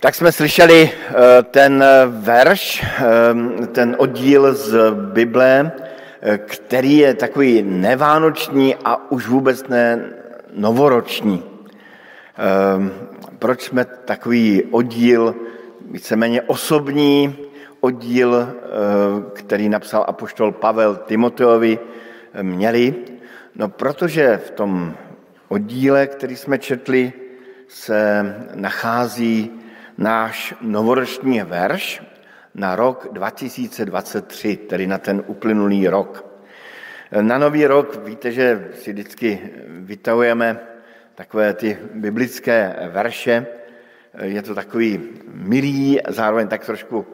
Tak 0.00 0.14
jsme 0.14 0.32
slyšeli 0.32 0.90
eh, 0.90 1.42
ten 1.42 1.84
verš, 2.06 2.84
eh, 2.84 3.66
ten 3.66 3.96
oddíl 3.98 4.54
z 4.54 4.92
Bible, 4.92 5.72
eh, 6.22 6.38
který 6.38 6.98
je 6.98 7.14
takový 7.14 7.62
nevánoční 7.62 8.76
a 8.84 9.10
už 9.12 9.28
vůbec 9.28 9.68
ne 9.68 10.04
novoroční. 10.52 11.44
Proč 13.38 13.62
jsme 13.62 13.84
takový 13.84 14.62
oddíl, 14.70 15.34
víceméně 15.90 16.42
osobní 16.42 17.36
oddíl, 17.80 18.48
který 19.32 19.68
napsal 19.68 20.04
apoštol 20.08 20.52
Pavel 20.52 20.96
Timoteovi, 20.96 21.78
měli? 22.42 22.94
No, 23.54 23.68
protože 23.68 24.40
v 24.46 24.50
tom 24.50 24.94
oddíle, 25.48 26.06
který 26.06 26.36
jsme 26.36 26.58
četli, 26.58 27.12
se 27.68 28.24
nachází 28.54 29.60
náš 30.00 30.54
novoroční 30.60 31.42
verš 31.42 32.02
na 32.54 32.76
rok 32.76 33.08
2023, 33.12 34.56
tedy 34.56 34.86
na 34.86 34.98
ten 34.98 35.22
uplynulý 35.26 35.88
rok. 35.88 36.24
Na 37.20 37.38
nový 37.38 37.66
rok 37.66 38.00
víte, 38.04 38.32
že 38.32 38.68
si 38.74 38.92
vždycky 38.92 39.50
vytahujeme 39.66 40.60
takové 41.14 41.54
ty 41.54 41.78
biblické 41.94 42.76
verše. 42.92 43.46
Je 44.22 44.42
to 44.42 44.54
takový 44.54 45.00
milý, 45.28 46.00
zároveň 46.08 46.48
tak 46.48 46.64
trošku 46.64 47.06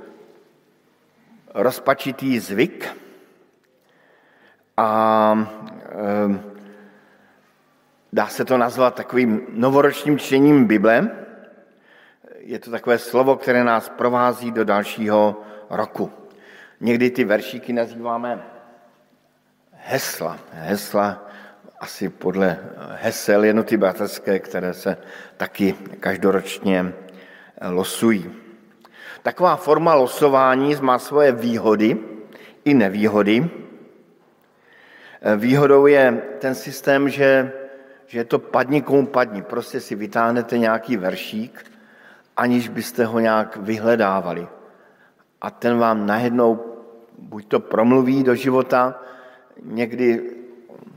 rozpačitý 1.55 2.39
zvyk. 2.39 2.97
A 4.77 5.49
e, 5.89 6.39
dá 8.13 8.27
se 8.27 8.45
to 8.45 8.59
nazvat 8.59 8.95
takovým 8.95 9.41
novoročním 9.51 10.19
čtením 10.19 10.65
Bible 10.65 11.26
je 12.47 12.59
to 12.59 12.71
takové 12.71 12.99
slovo, 12.99 13.37
které 13.37 13.65
nás 13.65 13.89
provází 13.89 14.51
do 14.51 14.65
dalšího 14.65 15.43
roku. 15.71 16.13
Někdy 16.81 17.11
ty 17.11 17.25
veršíky 17.25 17.73
nazýváme 17.73 18.43
hesla. 19.73 20.39
Hesla 20.53 21.27
asi 21.81 22.09
podle 22.09 22.59
hesel 22.93 23.45
jednoty 23.45 23.77
bratrské, 23.77 24.39
které 24.39 24.75
se 24.75 24.97
taky 25.37 25.75
každoročně 26.01 26.93
losují. 27.69 28.33
Taková 29.23 29.57
forma 29.57 29.95
losování 29.95 30.77
má 30.81 30.99
svoje 30.99 31.33
výhody 31.33 31.99
i 32.65 32.75
nevýhody. 32.75 33.51
Výhodou 35.37 35.87
je 35.87 36.23
ten 36.39 36.55
systém, 36.55 37.09
že, 37.09 37.53
že 38.07 38.19
je 38.19 38.25
to 38.25 38.39
padni 38.39 38.83
komu 38.83 39.07
padni. 39.07 39.43
Prostě 39.43 39.81
si 39.81 39.95
vytáhnete 39.95 40.59
nějaký 40.59 40.97
veršík 40.97 41.76
aniž 42.37 42.69
byste 42.69 43.05
ho 43.05 43.21
nějak 43.21 43.57
vyhledávali. 43.57 44.49
A 45.41 45.51
ten 45.51 45.79
vám 45.79 46.07
najednou 46.07 46.61
buď 47.19 47.49
to 47.49 47.61
promluví 47.61 48.23
do 48.23 48.35
života, 48.35 49.01
někdy 49.63 50.31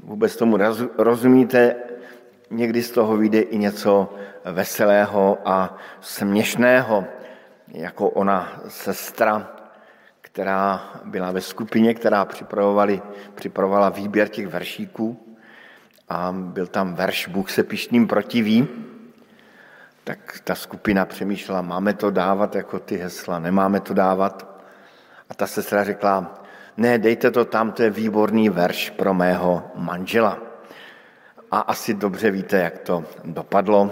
vůbec 0.03 0.35
tomu 0.35 0.57
rozumíte, 0.97 1.75
někdy 2.51 2.83
z 2.83 2.91
toho 2.91 3.17
vyjde 3.17 3.41
i 3.41 3.57
něco 3.57 4.13
veselého 4.45 5.37
a 5.45 5.77
směšného, 6.01 7.05
jako 7.67 8.09
ona 8.09 8.61
sestra, 8.67 9.51
která 10.21 10.89
byla 11.05 11.31
ve 11.31 11.41
skupině, 11.41 11.93
která 11.93 12.25
připravovala 13.35 13.89
výběr 13.89 14.27
těch 14.27 14.47
veršíků 14.47 15.35
a 16.09 16.31
byl 16.31 16.67
tam 16.67 16.95
verš 16.95 17.27
Bůh 17.27 17.51
se 17.51 17.63
pišným 17.63 18.07
protiví 18.07 18.67
tak 20.09 20.41
ta 20.43 20.55
skupina 20.55 21.05
přemýšlela, 21.05 21.61
máme 21.61 21.93
to 21.93 22.11
dávat 22.11 22.55
jako 22.55 22.79
ty 22.79 22.97
hesla, 22.97 23.39
nemáme 23.39 23.79
to 23.79 23.93
dávat. 23.93 24.61
A 25.29 25.33
ta 25.33 25.47
sestra 25.47 25.83
řekla, 25.83 26.43
ne, 26.77 26.97
dejte 26.97 27.31
to 27.31 27.45
tam, 27.45 27.71
to 27.71 27.83
je 27.83 27.89
výborný 27.89 28.49
verš 28.49 28.89
pro 28.89 29.13
mého 29.13 29.63
manžela. 29.75 30.39
A 31.51 31.59
asi 31.59 31.93
dobře 31.93 32.31
víte, 32.31 32.57
jak 32.57 32.77
to 32.79 33.03
dopadlo. 33.25 33.91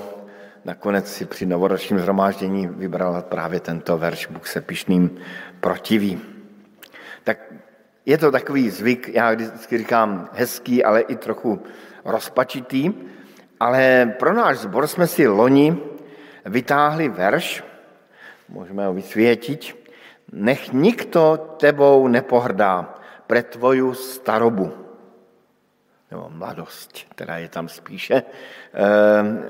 Nakonec 0.65 1.13
si 1.13 1.25
při 1.25 1.45
novoročním 1.45 1.99
zhromáždění 1.99 2.67
vybrala 2.67 3.21
právě 3.21 3.59
tento 3.59 3.97
verš 3.97 4.27
Bůh 4.27 4.47
se 4.47 4.61
pišným 4.61 5.17
protiví. 5.59 6.21
Tak 7.23 7.53
je 8.05 8.17
to 8.17 8.31
takový 8.31 8.69
zvyk, 8.69 9.09
já 9.13 9.33
vždycky 9.33 9.77
říkám 9.77 10.29
hezký, 10.33 10.83
ale 10.83 11.01
i 11.01 11.15
trochu 11.15 11.61
rozpačitý, 12.05 12.93
ale 13.59 14.13
pro 14.19 14.33
náš 14.33 14.57
sbor 14.57 14.87
jsme 14.87 15.07
si 15.07 15.27
loni 15.27 15.96
vytáhli 16.47 17.09
verš, 17.09 17.63
můžeme 18.49 18.85
ho 18.85 18.93
vysvětit, 18.93 19.77
nech 20.31 20.73
nikto 20.73 21.37
tebou 21.37 22.07
nepohrdá 22.07 22.95
pre 23.27 23.43
tvoju 23.43 23.93
starobu, 23.93 24.73
nebo 26.11 26.29
mladost, 26.29 26.91
která 27.09 27.37
je 27.37 27.49
tam 27.49 27.69
spíše, 27.69 28.23
ehm, 28.73 29.43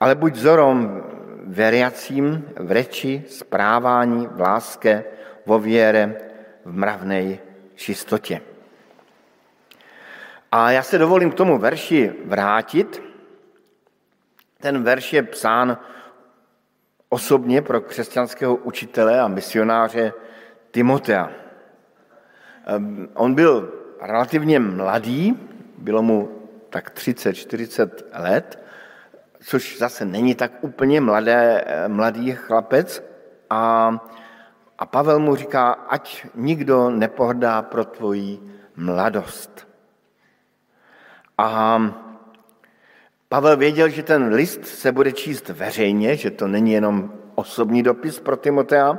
ale 0.00 0.14
buď 0.14 0.32
vzorom 0.32 1.02
veriacím 1.46 2.48
v 2.56 2.72
reči, 2.72 3.24
správání, 3.28 4.26
v 4.26 4.40
láske, 4.40 5.04
vo 5.46 5.58
věre, 5.58 6.16
v 6.64 6.76
mravnej 6.76 7.38
čistotě. 7.74 8.40
A 10.52 10.70
já 10.70 10.82
se 10.82 10.98
dovolím 10.98 11.30
k 11.30 11.34
tomu 11.34 11.58
verši 11.58 12.12
vrátit. 12.24 13.02
Ten 14.60 14.82
verš 14.82 15.12
je 15.12 15.22
psán 15.22 15.78
osobně 17.16 17.62
pro 17.62 17.80
křesťanského 17.80 18.56
učitele 18.56 19.20
a 19.20 19.28
misionáře 19.28 20.12
Timotea. 20.70 21.30
Ehm, 22.66 23.08
on 23.14 23.34
byl 23.34 23.72
relativně 24.00 24.60
mladý, 24.60 25.32
bylo 25.78 26.02
mu 26.02 26.28
tak 26.70 26.92
30-40 26.92 27.88
let, 28.12 28.60
což 29.40 29.78
zase 29.78 30.04
není 30.04 30.34
tak 30.34 30.52
úplně 30.60 31.00
mladé, 31.00 31.64
mladý 31.88 32.32
chlapec. 32.32 33.02
A, 33.50 33.60
a 34.78 34.86
Pavel 34.86 35.18
mu 35.18 35.36
říká, 35.36 35.72
ať 35.72 36.26
nikdo 36.34 36.90
nepohrdá 36.90 37.62
pro 37.62 37.84
tvoji 37.84 38.40
mladost. 38.76 39.68
A 41.38 41.80
Pavel 43.28 43.56
věděl, 43.56 43.88
že 43.88 44.02
ten 44.02 44.34
list 44.34 44.66
se 44.66 44.92
bude 44.92 45.12
číst 45.12 45.48
veřejně, 45.48 46.16
že 46.16 46.30
to 46.30 46.48
není 46.48 46.72
jenom 46.72 47.12
osobní 47.34 47.82
dopis 47.82 48.20
pro 48.20 48.36
Timotea 48.36 48.98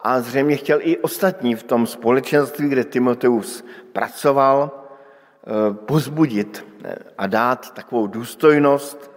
a 0.00 0.20
zřejmě 0.20 0.56
chtěl 0.56 0.78
i 0.82 0.98
ostatní 0.98 1.54
v 1.54 1.62
tom 1.62 1.86
společenství, 1.86 2.68
kde 2.68 2.84
Timoteus 2.84 3.64
pracoval, 3.92 4.70
eh, 4.70 5.74
pozbudit 5.74 6.66
eh, 6.84 6.94
a 7.18 7.26
dát 7.26 7.74
takovou 7.74 8.06
důstojnost, 8.06 9.12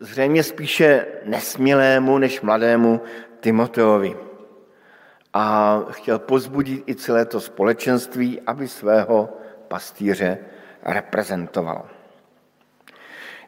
zřejmě 0.00 0.42
spíše 0.42 1.06
nesmělému 1.24 2.18
než 2.18 2.40
mladému 2.40 3.00
Timoteovi. 3.40 4.16
A 5.32 5.80
chtěl 5.90 6.18
pozbudit 6.18 6.88
i 6.88 6.94
celé 6.94 7.24
to 7.24 7.40
společenství, 7.40 8.40
aby 8.40 8.68
svého 8.68 9.36
pastýře 9.68 10.38
reprezentoval. 10.82 11.95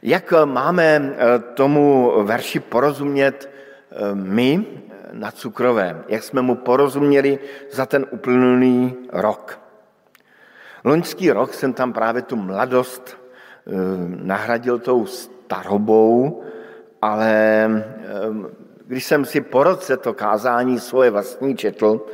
Jak 0.02 0.32
máme 0.44 0.84
eh, 0.84 1.38
tomu 1.38 2.12
verši 2.22 2.60
porozumět 2.60 3.50
eh, 3.50 4.14
my 4.14 4.66
na 5.12 5.30
cukrovém? 5.30 6.04
Jak 6.08 6.22
jsme 6.22 6.42
mu 6.42 6.54
porozuměli 6.54 7.38
za 7.70 7.86
ten 7.86 8.06
uplynulý 8.10 8.94
rok? 9.12 9.60
Loňský 10.84 11.30
rok 11.30 11.54
jsem 11.54 11.72
tam 11.72 11.92
právě 11.92 12.22
tu 12.22 12.36
mladost 12.36 13.16
eh, 13.16 13.70
nahradil 14.22 14.78
tou 14.78 15.06
starobou, 15.06 16.42
ale 17.02 17.70
když 18.86 19.04
jsem 19.04 19.24
si 19.24 19.40
po 19.40 19.62
roce 19.62 19.96
to 19.96 20.14
kázání 20.14 20.78
svoje 20.80 21.10
vlastní 21.10 21.56
četl, 21.56 22.06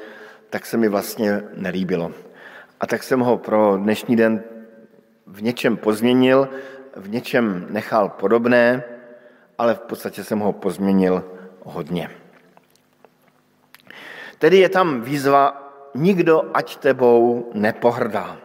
tak 0.50 0.66
se 0.66 0.76
mi 0.76 0.88
vlastně 0.88 1.42
nelíbilo. 1.56 2.12
A 2.80 2.86
tak 2.86 3.02
jsem 3.02 3.20
ho 3.20 3.38
pro 3.38 3.76
dnešní 3.76 4.16
den 4.16 4.42
v 5.26 5.42
něčem 5.42 5.76
pozměnil 5.76 6.48
v 6.96 7.08
něčem 7.08 7.66
nechal 7.70 8.08
podobné, 8.08 8.84
ale 9.58 9.74
v 9.74 9.80
podstatě 9.80 10.24
jsem 10.24 10.38
ho 10.38 10.52
pozměnil 10.52 11.24
hodně. 11.62 12.10
Tedy 14.38 14.58
je 14.58 14.68
tam 14.68 15.00
výzva, 15.00 15.72
nikdo 15.94 16.50
ať 16.54 16.76
tebou 16.76 17.50
nepohrdá. 17.54 18.36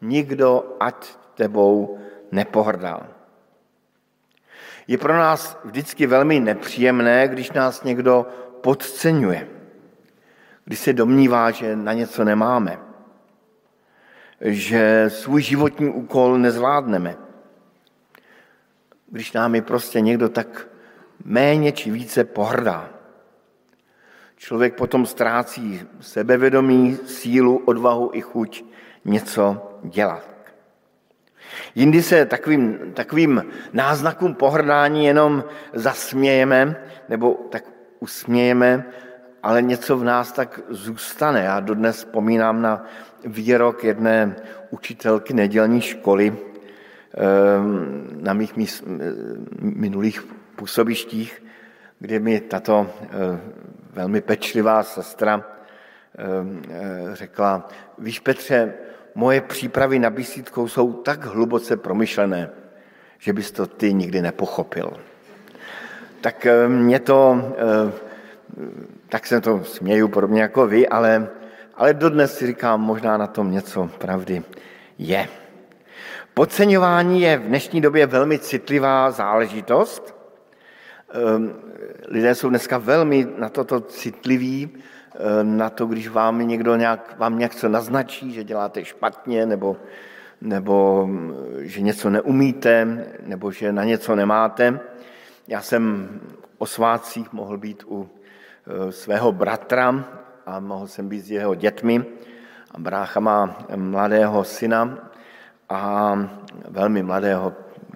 Nikdo 0.00 0.76
ať 0.80 1.16
tebou 1.34 1.98
nepohrdá. 2.32 3.06
Je 4.88 4.98
pro 4.98 5.16
nás 5.16 5.58
vždycky 5.64 6.06
velmi 6.06 6.40
nepříjemné, 6.40 7.28
když 7.28 7.52
nás 7.52 7.82
někdo 7.82 8.26
podceňuje, 8.60 9.48
když 10.64 10.78
se 10.78 10.92
domnívá, 10.92 11.50
že 11.50 11.76
na 11.76 11.92
něco 11.92 12.24
nemáme, 12.24 12.78
že 14.40 15.04
svůj 15.08 15.42
životní 15.42 15.88
úkol 15.88 16.38
nezvládneme 16.38 17.16
když 19.12 19.32
námi 19.32 19.62
prostě 19.62 20.00
někdo 20.00 20.28
tak 20.28 20.68
méně 21.24 21.72
či 21.72 21.90
více 21.90 22.24
pohrdá. 22.24 22.88
člověk 24.36 24.74
potom 24.74 25.06
ztrácí 25.06 25.80
sebevědomí, 26.00 26.98
sílu, 27.06 27.56
odvahu 27.64 28.10
i 28.12 28.20
chuť 28.20 28.64
něco 29.04 29.70
dělat. 29.82 30.28
Jindy 31.74 32.02
se 32.02 32.26
takovým, 32.26 32.78
takovým 32.94 33.44
náznakům 33.72 34.34
pohrdání 34.34 35.06
jenom 35.06 35.44
zasmějeme 35.72 36.76
nebo 37.08 37.34
tak 37.50 37.64
usmějeme, 38.00 38.84
ale 39.42 39.62
něco 39.62 39.96
v 39.96 40.04
nás 40.04 40.32
tak 40.32 40.60
zůstane. 40.68 41.40
Já 41.40 41.60
dodnes 41.60 41.96
vzpomínám 41.96 42.62
na 42.62 42.84
výrok 43.24 43.84
jedné 43.84 44.36
učitelky 44.70 45.34
nedělní 45.34 45.80
školy 45.80 46.51
na 48.20 48.32
mých 48.32 48.54
minulých 49.60 50.26
působištích, 50.56 51.42
kde 51.98 52.18
mi 52.18 52.40
tato 52.40 52.86
eh, 53.02 53.08
velmi 53.92 54.20
pečlivá 54.20 54.82
sestra 54.82 55.44
ehm, 56.18 56.62
eh, 56.70 57.16
řekla, 57.16 57.68
víš 57.98 58.18
Petře, 58.18 58.74
moje 59.14 59.40
přípravy 59.40 59.98
na 59.98 60.10
bisítkou 60.10 60.68
jsou 60.68 60.92
tak 60.92 61.24
hluboce 61.24 61.76
promyšlené, 61.76 62.50
že 63.18 63.32
bys 63.32 63.50
to 63.50 63.66
ty 63.66 63.94
nikdy 63.94 64.22
nepochopil. 64.22 64.92
Tak 66.20 66.46
eh, 66.46 66.68
mě 66.68 67.00
to, 67.00 67.52
tak 69.08 69.26
se 69.26 69.40
to 69.40 69.64
směju 69.64 70.08
podobně 70.08 70.42
jako 70.42 70.66
vy, 70.66 70.88
ale, 70.88 71.28
ale 71.74 71.94
dodnes 71.94 72.38
si 72.38 72.46
říkám, 72.46 72.80
možná 72.80 73.16
na 73.16 73.26
tom 73.26 73.50
něco 73.50 73.90
pravdy 73.98 74.42
je. 74.98 75.41
Podceňování 76.34 77.20
je 77.20 77.38
v 77.38 77.42
dnešní 77.42 77.80
době 77.80 78.06
velmi 78.06 78.38
citlivá 78.38 79.10
záležitost. 79.10 80.14
Ehm, 81.14 81.54
lidé 82.08 82.34
jsou 82.34 82.48
dneska 82.48 82.78
velmi 82.78 83.28
na 83.38 83.48
toto 83.48 83.80
citliví, 83.80 84.70
Eh, 85.14 85.44
na 85.44 85.70
to, 85.70 85.86
když 85.86 86.08
vám 86.08 86.48
někdo 86.48 86.76
nějak, 86.76 87.14
vám 87.18 87.38
něco 87.38 87.68
naznačí, 87.68 88.32
že 88.32 88.44
děláte 88.44 88.84
špatně, 88.84 89.46
nebo, 89.46 89.76
nebo 90.40 91.08
že 91.58 91.80
něco 91.80 92.10
neumíte, 92.10 93.06
nebo 93.26 93.52
že 93.52 93.72
na 93.72 93.84
něco 93.84 94.16
nemáte. 94.16 94.80
Já 95.48 95.62
jsem 95.62 96.08
o 96.58 96.66
svácích 96.66 97.32
mohl 97.32 97.58
být 97.58 97.84
u 97.88 98.08
eh, 98.08 98.92
svého 98.92 99.32
bratra 99.32 100.04
a 100.46 100.60
mohl 100.60 100.86
jsem 100.86 101.08
být 101.08 101.20
s 101.20 101.30
jeho 101.30 101.54
dětmi. 101.54 102.04
A 102.70 102.78
brácha 102.78 103.20
má 103.20 103.66
mladého 103.76 104.44
syna 104.44 105.11
a 105.68 106.14
velmi 106.68 107.02
mladého 107.02 107.52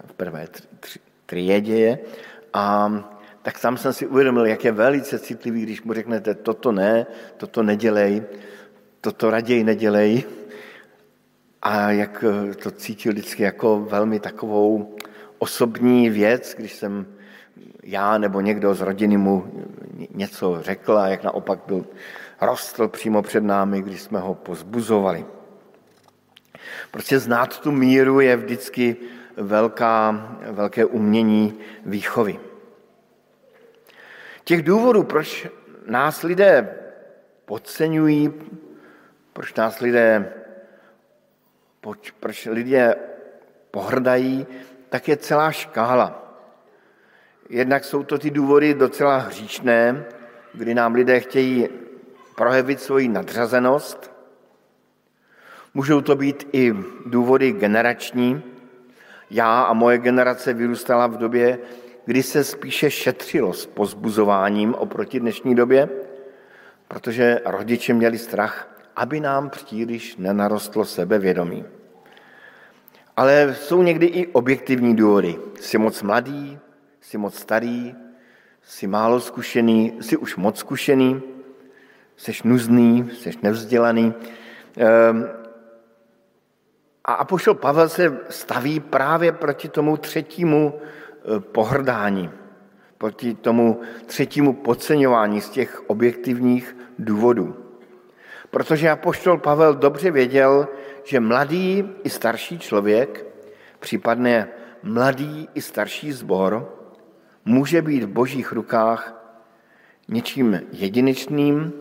v 0.07 0.13
prvé 0.13 0.49
triedě 1.27 1.75
je. 1.75 1.99
A 2.53 2.93
tak 3.43 3.61
tam 3.61 3.77
jsem 3.77 3.93
si 3.93 4.07
uvědomil, 4.07 4.47
jak 4.47 4.65
je 4.65 4.73
velice 4.73 5.19
citlivý, 5.19 5.63
když 5.63 5.83
mu 5.83 5.93
řeknete, 5.93 6.35
toto 6.35 6.73
ne, 6.73 7.07
toto 7.37 7.63
nedělej, 7.63 8.23
toto 9.01 9.31
raději 9.31 9.65
nedělej. 9.65 10.25
A 11.63 11.91
jak 11.91 12.25
eh, 12.25 12.55
to 12.55 12.71
cítil 12.71 13.13
vždycky 13.13 13.43
jako 13.43 13.81
velmi 13.81 14.21
takovou 14.21 14.97
osobní 15.39 16.11
věc, 16.11 16.55
když 16.59 16.73
jsem 16.73 17.07
já 17.83 18.19
nebo 18.19 18.41
někdo 18.41 18.75
z 18.75 18.81
rodiny 18.81 19.17
mu 19.17 19.45
něco 20.15 20.63
řekl 20.63 20.99
a 20.99 21.09
jak 21.09 21.25
naopak 21.25 21.59
byl 21.67 21.87
rostl 22.41 22.89
přímo 22.89 23.23
před 23.23 23.45
námi, 23.45 23.83
když 23.83 24.03
jsme 24.03 24.19
ho 24.19 24.35
pozbuzovali. 24.35 25.25
Prostě 26.91 27.19
znát 27.19 27.61
tu 27.61 27.73
míru 27.73 28.21
je 28.21 28.37
vždycky 28.37 28.97
velká, 29.37 30.29
velké 30.51 30.85
umění 30.85 31.59
výchovy. 31.85 32.41
Těch 34.45 34.63
důvodů, 34.63 35.03
proč 35.03 35.49
nás 35.87 36.23
lidé 36.23 36.75
podceňují, 37.45 38.33
proč 39.33 39.55
nás 39.55 39.81
lidé, 39.81 40.33
proč, 42.21 42.47
lidé 42.47 42.95
pohrdají, 43.71 44.47
tak 44.89 45.09
je 45.09 45.17
celá 45.17 45.53
škála. 45.53 46.39
Jednak 47.49 47.85
jsou 47.85 48.03
to 48.03 48.19
ty 48.19 48.31
důvody 48.31 48.75
docela 48.75 49.17
hříšné, 49.17 50.05
kdy 50.55 50.75
nám 50.75 50.95
lidé 50.95 51.21
chtějí 51.21 51.69
projevit 52.35 52.81
svoji 52.81 53.09
nadřazenost. 53.09 54.16
Můžou 55.77 56.01
to 56.01 56.17
být 56.17 56.49
i 56.53 56.75
důvody 57.07 57.53
generační. 57.53 58.43
Já 59.31 59.63
a 59.63 59.73
moje 59.73 59.99
generace 59.99 60.53
vyrůstala 60.53 61.07
v 61.07 61.17
době, 61.17 61.59
kdy 62.05 62.23
se 62.23 62.45
spíše 62.45 62.91
šetřilo 62.91 63.53
s 63.53 63.67
pozbuzováním 63.67 64.75
oproti 64.75 65.21
dnešní 65.21 65.55
době, 65.55 65.89
protože 66.89 67.41
rodiče 67.45 67.95
měli 67.95 68.19
strach, 68.19 68.79
aby 68.97 69.21
nám 69.21 69.51
příliš 69.51 70.17
nenarostlo 70.17 70.85
sebevědomí. 70.85 71.65
Ale 73.17 73.57
jsou 73.61 73.83
někdy 73.83 74.07
i 74.07 74.27
objektivní 74.27 74.97
důvody. 74.97 75.37
Jsi 75.61 75.79
moc 75.79 76.03
mladý, 76.03 76.59
jsi 77.01 77.19
moc 77.19 77.39
starý, 77.39 77.95
jsi 78.63 78.87
málo 78.87 79.21
zkušený, 79.21 79.99
jsi 80.01 80.17
už 80.17 80.37
moc 80.37 80.59
zkušený, 80.59 81.23
jsi 82.17 82.33
nuzný, 82.45 83.11
jsi 83.13 83.31
nevzdělaný. 83.43 84.15
A 87.07 87.13
Apoštol 87.13 87.55
Pavel 87.55 87.89
se 87.89 88.19
staví 88.29 88.81
právě 88.81 89.33
proti 89.33 89.69
tomu 89.69 89.97
třetímu 89.97 90.81
pohrdání, 91.39 92.31
proti 92.99 93.35
tomu 93.35 93.81
třetímu 94.07 94.53
podceňování 94.53 95.41
z 95.41 95.51
těch 95.51 95.91
objektivních 95.91 96.77
důvodů. 96.99 97.57
Protože 98.51 98.91
apoštol 98.91 99.39
Pavel 99.39 99.75
dobře 99.75 100.11
věděl, 100.11 100.69
že 101.05 101.21
mladý 101.21 101.91
i 102.05 102.11
starší 102.11 102.59
člověk, 102.59 103.27
případně 103.79 104.49
mladý 104.83 105.49
i 105.55 105.61
starší 105.63 106.13
zbor, 106.13 106.75
může 107.45 107.83
být 107.83 108.03
v 108.03 108.09
božích 108.09 108.53
rukách 108.53 109.15
něčím 110.09 110.61
jedinečným 110.73 111.73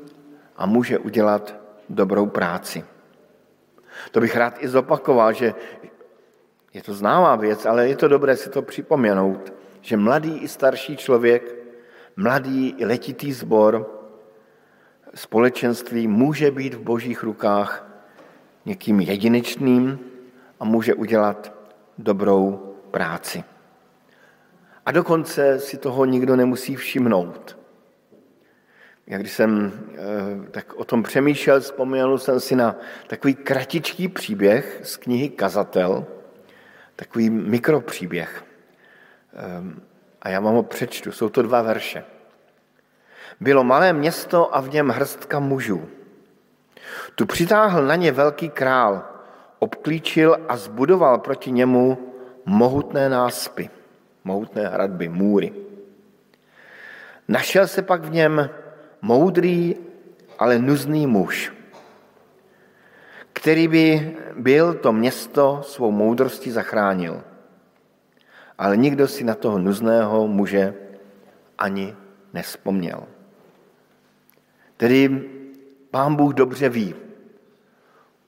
a 0.58 0.66
může 0.66 1.00
udělat 1.00 1.56
dobrou 1.90 2.26
práci. 2.26 2.84
To 4.12 4.20
bych 4.20 4.36
rád 4.36 4.64
i 4.64 4.68
zopakoval, 4.68 5.34
že 5.34 5.54
je 6.74 6.84
to 6.84 6.94
známá 6.94 7.36
věc, 7.36 7.66
ale 7.66 7.88
je 7.88 7.96
to 7.96 8.08
dobré 8.08 8.38
si 8.38 8.50
to 8.50 8.62
připomenout, 8.62 9.54
že 9.82 9.98
mladý 9.98 10.38
i 10.38 10.48
starší 10.48 10.98
člověk, 10.98 11.56
mladý 12.16 12.76
i 12.78 12.86
letitý 12.86 13.34
zbor, 13.34 13.92
společenství 15.16 16.08
může 16.08 16.52
být 16.52 16.74
v 16.74 16.82
božích 16.82 17.24
rukách 17.24 17.88
někým 18.66 19.00
jedinečným 19.00 20.00
a 20.60 20.66
může 20.66 20.94
udělat 20.94 21.54
dobrou 21.98 22.76
práci. 22.92 23.44
A 24.86 24.92
dokonce 24.92 25.60
si 25.60 25.78
toho 25.78 26.06
nikdo 26.06 26.36
nemusí 26.36 26.76
všimnout. 26.76 27.65
Jak 29.08 29.22
když 29.22 29.34
jsem 29.34 29.72
eh, 29.94 30.52
tak 30.52 30.74
o 30.74 30.86
tom 30.86 31.04
přemýšlel, 31.04 31.60
vzpomněl 31.60 32.18
jsem 32.18 32.40
si 32.40 32.56
na 32.56 32.76
takový 33.08 33.36
kratičký 33.36 34.08
příběh 34.08 34.80
z 34.84 34.98
knihy 34.98 35.30
Kazatel, 35.30 36.06
takový 36.96 37.30
mikropříběh. 37.30 38.44
Ehm, 39.34 39.82
a 40.22 40.30
já 40.30 40.40
vám 40.40 40.56
ho 40.56 40.64
přečtu, 40.64 41.12
jsou 41.12 41.30
to 41.30 41.42
dva 41.42 41.62
verše. 41.62 42.04
Bylo 43.40 43.64
malé 43.64 43.94
město 43.94 44.56
a 44.56 44.62
v 44.62 44.70
něm 44.70 44.90
hrstka 44.90 45.40
mužů. 45.40 45.90
Tu 47.16 47.26
přitáhl 47.26 47.86
na 47.86 47.96
ně 47.96 48.12
velký 48.12 48.50
král, 48.50 49.04
obklíčil 49.60 50.38
a 50.48 50.58
zbudoval 50.58 51.18
proti 51.18 51.52
němu 51.52 52.14
mohutné 52.46 53.10
náspy, 53.10 53.70
mohutné 54.24 54.68
hradby, 54.68 55.10
můry. 55.10 55.54
Našel 57.28 57.68
se 57.68 57.82
pak 57.82 58.06
v 58.06 58.12
něm 58.12 58.50
moudrý, 59.06 59.76
ale 60.40 60.58
nuzný 60.58 61.08
muž, 61.08 61.54
který 63.34 63.68
by 63.68 64.18
byl 64.38 64.74
to 64.74 64.94
město 64.94 65.62
svou 65.62 65.92
moudrostí 65.92 66.52
zachránil. 66.52 67.22
Ale 68.58 68.78
nikdo 68.78 69.08
si 69.08 69.24
na 69.24 69.36
toho 69.36 69.62
nuzného 69.62 70.28
muže 70.28 70.74
ani 71.58 71.94
nespomněl. 72.34 73.06
Tedy 74.78 75.30
pán 75.92 76.16
Bůh 76.16 76.34
dobře 76.34 76.70
ví 76.70 76.96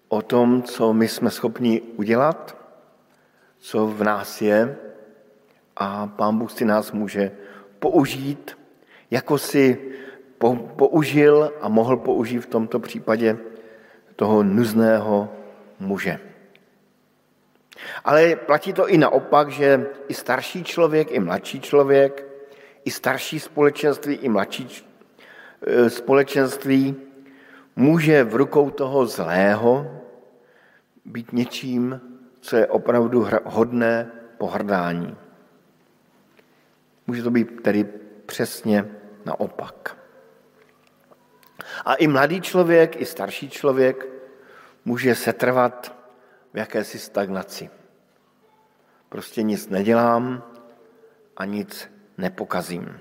o 0.08 0.22
tom, 0.22 0.64
co 0.64 0.94
my 0.94 1.08
jsme 1.08 1.30
schopni 1.32 1.82
udělat, 1.82 2.58
co 3.58 3.88
v 3.88 4.04
nás 4.04 4.42
je 4.42 4.78
a 5.76 6.08
pán 6.08 6.38
Bůh 6.38 6.52
si 6.52 6.66
nás 6.66 6.92
může 6.92 7.32
použít, 7.80 8.58
jako 9.12 9.38
si 9.38 9.94
použil 10.76 11.54
a 11.62 11.70
mohl 11.70 11.98
použít 11.98 12.40
v 12.40 12.46
tomto 12.46 12.80
případě 12.80 13.38
toho 14.16 14.44
nuzného 14.44 15.30
muže. 15.80 16.20
Ale 18.04 18.36
platí 18.36 18.74
to 18.74 18.88
i 18.88 18.98
naopak, 18.98 19.50
že 19.50 19.86
i 20.08 20.14
starší 20.14 20.64
člověk, 20.64 21.12
i 21.12 21.20
mladší 21.20 21.62
člověk, 21.62 22.26
i 22.86 22.92
starší 22.92 23.40
společenství, 23.40 24.16
i 24.16 24.30
mladší 24.30 24.68
e, 25.62 25.90
společenství 25.90 26.96
může 27.76 28.24
v 28.24 28.36
rukou 28.36 28.70
toho 28.70 29.06
zlého 29.06 30.02
být 31.06 31.34
něčím, 31.34 32.02
co 32.42 32.56
je 32.56 32.68
opravdu 32.68 33.28
hodné 33.46 34.12
pohrdání. 34.38 35.18
Může 37.08 37.24
to 37.24 37.32
být 37.32 37.62
tedy 37.62 37.86
přesně 38.26 38.86
naopak. 39.26 39.97
A 41.86 41.96
i 41.96 42.08
mladý 42.08 42.42
člověk, 42.42 43.02
i 43.02 43.06
starší 43.06 43.50
člověk 43.50 44.08
může 44.86 45.16
setrvat 45.16 45.96
v 46.54 46.58
jakési 46.58 47.00
stagnaci. 47.00 47.70
Prostě 49.10 49.44
nic 49.44 49.70
nedělám 49.70 50.44
a 51.38 51.46
nic 51.46 51.92
nepokazím. 52.18 53.00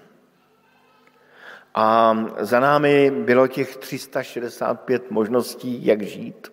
A 1.74 2.16
za 2.38 2.60
námi 2.60 3.10
bylo 3.10 3.46
těch 3.46 3.76
365 3.76 5.10
možností, 5.10 5.86
jak 5.86 6.02
žít. 6.02 6.52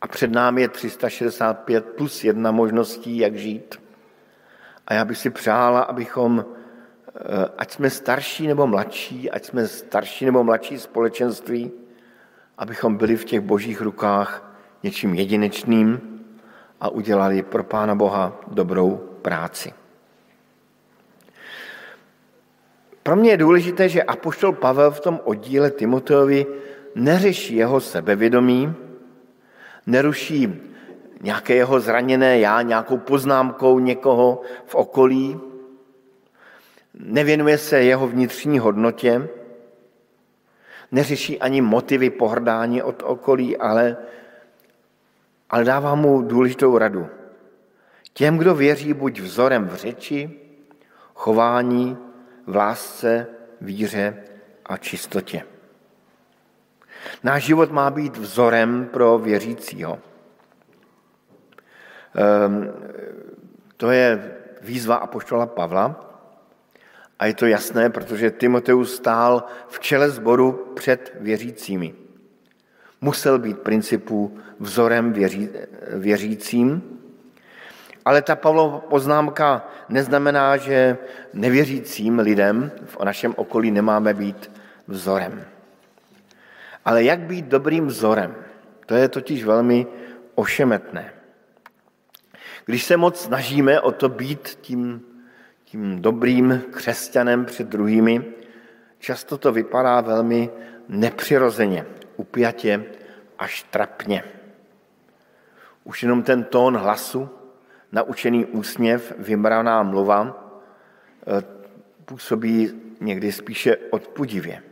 A 0.00 0.06
před 0.06 0.32
námi 0.32 0.60
je 0.60 0.68
365 0.68 1.84
plus 1.84 2.24
jedna 2.24 2.50
možností, 2.50 3.18
jak 3.18 3.36
žít. 3.36 3.82
A 4.86 4.94
já 4.94 5.04
bych 5.04 5.18
si 5.18 5.30
přála, 5.30 5.80
abychom, 5.80 6.44
ať 7.58 7.72
jsme 7.72 7.90
starší 7.90 8.46
nebo 8.46 8.66
mladší, 8.66 9.30
ať 9.30 9.44
jsme 9.44 9.68
starší 9.68 10.24
nebo 10.24 10.44
mladší 10.44 10.78
společenství, 10.78 11.70
abychom 12.58 12.96
byli 12.96 13.16
v 13.16 13.24
těch 13.24 13.40
božích 13.40 13.80
rukách 13.80 14.58
něčím 14.82 15.14
jedinečným 15.14 16.00
a 16.80 16.88
udělali 16.88 17.42
pro 17.42 17.64
Pána 17.64 17.94
Boha 17.94 18.40
dobrou 18.48 18.96
práci. 19.22 19.72
Pro 23.02 23.16
mě 23.16 23.30
je 23.30 23.36
důležité, 23.36 23.88
že 23.88 24.02
Apoštol 24.02 24.52
Pavel 24.52 24.90
v 24.90 25.00
tom 25.00 25.20
oddíle 25.24 25.70
Timoteovi 25.70 26.46
neřeší 26.94 27.56
jeho 27.56 27.80
sebevědomí, 27.80 28.74
neruší 29.86 30.62
nějaké 31.20 31.54
jeho 31.54 31.80
zraněné 31.80 32.38
já 32.38 32.62
nějakou 32.62 32.98
poznámkou 32.98 33.78
někoho 33.78 34.42
v 34.66 34.74
okolí, 34.74 35.40
nevěnuje 36.98 37.58
se 37.58 37.82
jeho 37.82 38.08
vnitřní 38.08 38.58
hodnotě, 38.58 39.28
neřeší 40.92 41.40
ani 41.40 41.60
motivy 41.60 42.10
pohrdání 42.10 42.82
od 42.82 43.02
okolí, 43.06 43.56
ale, 43.56 43.96
ale 45.50 45.64
dává 45.64 45.94
mu 45.94 46.22
důležitou 46.22 46.78
radu. 46.78 47.08
Těm, 48.12 48.38
kdo 48.38 48.54
věří 48.54 48.94
buď 48.94 49.20
vzorem 49.20 49.68
v 49.68 49.74
řeči, 49.74 50.30
chování, 51.14 51.98
v 52.46 52.56
lásce, 52.56 53.26
víře 53.60 54.24
a 54.66 54.76
čistotě. 54.76 55.42
Náš 57.22 57.44
život 57.44 57.70
má 57.70 57.90
být 57.90 58.16
vzorem 58.16 58.88
pro 58.92 59.18
věřícího. 59.18 59.98
Ehm, 62.14 62.72
to 63.76 63.90
je 63.90 64.36
výzva 64.60 64.96
apoštola 64.96 65.46
Pavla 65.46 66.07
a 67.18 67.26
je 67.26 67.34
to 67.34 67.46
jasné, 67.46 67.90
protože 67.90 68.30
Timoteus 68.30 68.96
stál 68.96 69.44
v 69.68 69.80
čele 69.80 70.10
sboru 70.10 70.72
před 70.76 71.16
věřícími. 71.20 71.94
Musel 73.00 73.38
být 73.38 73.58
principů 73.58 74.38
vzorem 74.60 75.12
věří, 75.12 75.48
věřícím, 75.92 76.98
ale 78.04 78.22
ta 78.22 78.36
Pavlova 78.36 78.78
poznámka 78.78 79.68
neznamená, 79.88 80.56
že 80.56 80.98
nevěřícím 81.32 82.18
lidem 82.18 82.70
v 82.84 83.04
našem 83.04 83.34
okolí 83.36 83.70
nemáme 83.70 84.14
být 84.14 84.50
vzorem. 84.88 85.44
Ale 86.84 87.04
jak 87.04 87.20
být 87.20 87.44
dobrým 87.44 87.86
vzorem? 87.86 88.34
To 88.86 88.94
je 88.94 89.08
totiž 89.08 89.44
velmi 89.44 89.86
ošemetné. 90.34 91.12
Když 92.64 92.84
se 92.84 92.96
moc 92.96 93.20
snažíme 93.20 93.80
o 93.80 93.92
to 93.92 94.08
být 94.08 94.58
tím, 94.60 95.07
tím 95.70 96.02
dobrým 96.02 96.62
křesťanem 96.70 97.44
před 97.44 97.68
druhými, 97.68 98.24
často 98.98 99.38
to 99.38 99.52
vypadá 99.52 100.00
velmi 100.00 100.50
nepřirozeně, 100.88 101.86
upjatě 102.16 102.84
až 103.38 103.62
trapně. 103.62 104.24
Už 105.84 106.02
jenom 106.02 106.22
ten 106.22 106.44
tón 106.44 106.76
hlasu, 106.76 107.28
naučený 107.92 108.44
úsměv, 108.44 109.12
vybraná 109.18 109.82
mluva 109.82 110.52
eh, 111.26 111.42
působí 112.04 112.72
někdy 113.00 113.32
spíše 113.32 113.76
odpudivě. 113.76 114.62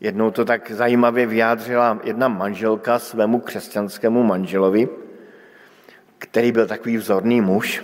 Jednou 0.00 0.30
to 0.30 0.44
tak 0.44 0.70
zajímavě 0.70 1.26
vyjádřila 1.26 2.00
jedna 2.04 2.28
manželka 2.28 2.98
svému 2.98 3.40
křesťanskému 3.40 4.22
manželovi, 4.22 4.88
který 6.18 6.52
byl 6.52 6.66
takový 6.66 6.96
vzorný 6.96 7.40
muž. 7.40 7.82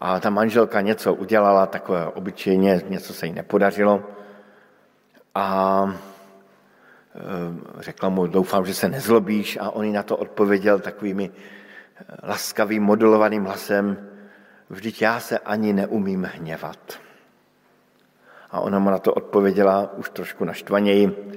A 0.00 0.20
ta 0.20 0.30
manželka 0.30 0.80
něco 0.80 1.14
udělala, 1.14 1.66
takové 1.66 2.06
obyčejně, 2.06 2.82
něco 2.88 3.14
se 3.14 3.26
jí 3.26 3.32
nepodařilo. 3.32 4.04
A 5.34 5.84
eh, 7.14 7.20
řekla 7.78 8.08
mu, 8.08 8.26
doufám, 8.26 8.66
že 8.66 8.74
se 8.74 8.88
nezlobíš. 8.88 9.58
A 9.60 9.70
on 9.70 9.84
jí 9.84 9.92
na 9.92 10.02
to 10.02 10.16
odpověděl 10.16 10.78
takovými 10.78 11.30
eh, 11.30 12.04
laskavým, 12.22 12.82
modulovaným 12.82 13.44
hlasem, 13.44 14.08
vždyť 14.70 15.02
já 15.02 15.20
se 15.20 15.38
ani 15.38 15.72
neumím 15.72 16.28
hněvat. 16.34 16.98
A 18.50 18.60
ona 18.60 18.78
mu 18.78 18.90
na 18.90 18.98
to 18.98 19.14
odpověděla 19.14 19.92
už 19.96 20.10
trošku 20.10 20.44
naštvaněji. 20.44 21.32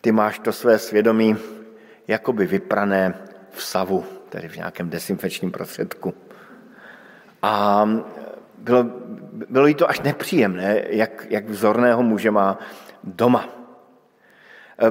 Ty 0.00 0.12
máš 0.12 0.38
to 0.38 0.52
své 0.52 0.78
svědomí 0.78 1.36
jakoby 2.08 2.46
vyprané 2.46 3.14
v 3.50 3.62
savu, 3.62 4.04
tedy 4.28 4.48
v 4.48 4.56
nějakém 4.56 4.90
desinfekčním 4.90 5.50
prostředku. 5.50 6.14
A 7.42 7.84
bylo, 8.58 8.84
bylo 9.48 9.66
jí 9.66 9.74
to 9.74 9.90
až 9.90 10.00
nepříjemné, 10.00 10.82
jak, 10.88 11.26
jak 11.30 11.48
vzorného 11.48 12.02
muže 12.02 12.30
má 12.30 12.58
doma. 13.04 13.48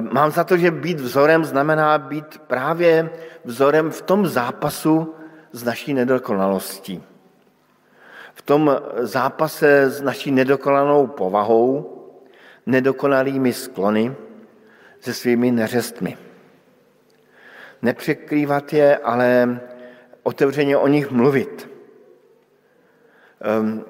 Mám 0.00 0.30
za 0.30 0.44
to, 0.44 0.56
že 0.56 0.70
být 0.70 1.00
vzorem 1.00 1.44
znamená 1.44 1.98
být 1.98 2.38
právě 2.46 3.10
vzorem 3.44 3.90
v 3.90 4.02
tom 4.02 4.26
zápasu 4.26 5.14
s 5.52 5.64
naší 5.64 5.94
nedokonalostí 5.94 7.02
v 8.38 8.42
tom 8.42 8.80
zápase 8.96 9.90
s 9.90 10.00
naší 10.02 10.30
nedokonanou 10.30 11.06
povahou, 11.06 11.94
nedokonalými 12.66 13.52
sklony, 13.52 14.14
se 15.00 15.14
svými 15.14 15.50
neřestmi. 15.50 16.16
Nepřekrývat 17.82 18.72
je, 18.72 18.96
ale 18.96 19.60
otevřeně 20.22 20.76
o 20.76 20.88
nich 20.88 21.10
mluvit. 21.10 21.68
Um, 23.60 23.84